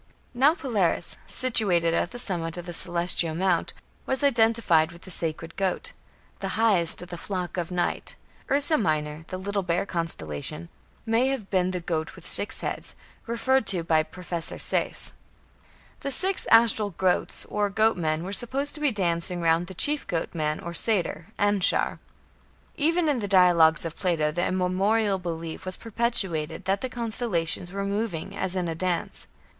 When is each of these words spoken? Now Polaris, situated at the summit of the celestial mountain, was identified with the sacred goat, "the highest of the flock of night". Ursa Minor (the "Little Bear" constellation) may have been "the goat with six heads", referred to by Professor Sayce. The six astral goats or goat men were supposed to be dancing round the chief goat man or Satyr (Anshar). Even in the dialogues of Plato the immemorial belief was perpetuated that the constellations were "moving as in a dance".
Now 0.33 0.55
Polaris, 0.55 1.15
situated 1.27 1.93
at 1.93 2.09
the 2.09 2.17
summit 2.17 2.57
of 2.57 2.65
the 2.65 2.73
celestial 2.73 3.35
mountain, 3.35 3.77
was 4.07 4.23
identified 4.23 4.91
with 4.91 5.03
the 5.03 5.11
sacred 5.11 5.55
goat, 5.55 5.93
"the 6.39 6.47
highest 6.57 7.03
of 7.03 7.09
the 7.09 7.19
flock 7.19 7.55
of 7.55 7.69
night". 7.69 8.15
Ursa 8.49 8.79
Minor 8.79 9.25
(the 9.27 9.37
"Little 9.37 9.61
Bear" 9.61 9.85
constellation) 9.85 10.69
may 11.05 11.27
have 11.27 11.51
been 11.51 11.69
"the 11.69 11.79
goat 11.81 12.15
with 12.15 12.25
six 12.25 12.61
heads", 12.61 12.95
referred 13.27 13.67
to 13.67 13.83
by 13.83 14.01
Professor 14.01 14.57
Sayce. 14.57 15.13
The 15.99 16.09
six 16.11 16.47
astral 16.47 16.89
goats 16.89 17.45
or 17.45 17.69
goat 17.69 17.95
men 17.95 18.23
were 18.23 18.33
supposed 18.33 18.73
to 18.73 18.81
be 18.81 18.91
dancing 18.91 19.39
round 19.39 19.67
the 19.67 19.75
chief 19.75 20.07
goat 20.07 20.33
man 20.33 20.59
or 20.59 20.73
Satyr 20.73 21.27
(Anshar). 21.37 21.99
Even 22.75 23.07
in 23.07 23.19
the 23.19 23.27
dialogues 23.27 23.85
of 23.85 23.95
Plato 23.95 24.31
the 24.31 24.47
immemorial 24.47 25.19
belief 25.19 25.63
was 25.63 25.77
perpetuated 25.77 26.65
that 26.65 26.81
the 26.81 26.89
constellations 26.89 27.71
were 27.71 27.85
"moving 27.85 28.35
as 28.35 28.55
in 28.55 28.67
a 28.67 28.73
dance". 28.73 29.27